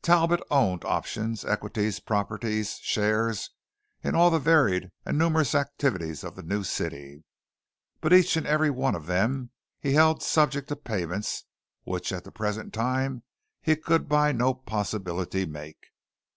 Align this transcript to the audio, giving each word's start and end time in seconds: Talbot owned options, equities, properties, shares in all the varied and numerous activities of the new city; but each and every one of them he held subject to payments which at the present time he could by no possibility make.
Talbot 0.00 0.40
owned 0.48 0.84
options, 0.84 1.44
equities, 1.44 1.98
properties, 1.98 2.78
shares 2.82 3.50
in 4.00 4.14
all 4.14 4.30
the 4.30 4.38
varied 4.38 4.92
and 5.04 5.18
numerous 5.18 5.56
activities 5.56 6.22
of 6.22 6.36
the 6.36 6.44
new 6.44 6.62
city; 6.62 7.24
but 8.00 8.12
each 8.12 8.36
and 8.36 8.46
every 8.46 8.70
one 8.70 8.94
of 8.94 9.06
them 9.06 9.50
he 9.80 9.94
held 9.94 10.22
subject 10.22 10.68
to 10.68 10.76
payments 10.76 11.46
which 11.82 12.12
at 12.12 12.22
the 12.22 12.30
present 12.30 12.72
time 12.72 13.24
he 13.60 13.74
could 13.74 14.08
by 14.08 14.30
no 14.30 14.54
possibility 14.54 15.46
make. 15.46 15.88